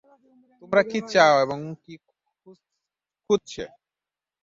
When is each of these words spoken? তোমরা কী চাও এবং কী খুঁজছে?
তোমরা 0.61 0.81
কী 0.89 0.99
চাও 1.11 1.35
এবং 1.45 1.57
কী 1.83 1.93
খুঁজছে? 3.23 3.63